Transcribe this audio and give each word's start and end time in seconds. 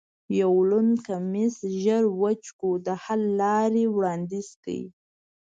یو 0.41 0.53
لوند 0.69 0.93
کمیس 1.07 1.55
زر 1.83 2.03
وچ 2.21 2.43
کړو، 2.59 2.71
د 2.85 2.87
حل 3.03 3.21
لارې 3.41 3.83
وړاندیز 3.95 4.49
کړئ. 4.61 4.81